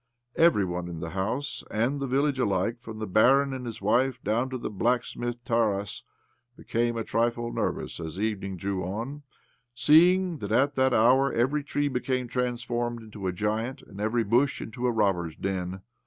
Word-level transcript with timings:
Every 0.35 0.65
one 0.65 0.87
in 0.87 0.99
the 0.99 1.11
house 1.11 1.63
and 1.69 1.99
the 1.99 2.07
village 2.07 2.39
alike— 2.39 2.79
from 2.81 2.97
the 2.97 3.05
barin 3.05 3.53
and 3.53 3.67
his 3.67 3.83
wife 3.83 4.19
doAvn 4.23 4.49
to 4.49 4.57
the 4.57 4.71
blacksmith 4.71 5.43
Tarass— 5.45 6.01
became 6.57 6.97
a 6.97 7.03
trifle 7.03 7.53
nervous 7.53 7.99
as 7.99 8.19
evening 8.19 8.57
drew 8.57 8.83
on, 8.83 9.21
seeing 9.75 10.39
that 10.39 10.51
at 10.51 10.73
that 10.73 10.95
hour 10.95 11.31
every 11.31 11.63
tree 11.63 11.87
became 11.87 12.27
transformed 12.27 13.03
into 13.03 13.27
a 13.27 13.31
giant, 13.31 13.83
and 13.83 14.01
every 14.01 14.23
bush 14.23 14.59
into 14.59 14.87
a 14.87 14.91
robbers' 14.91 15.35
den. 15.35 15.81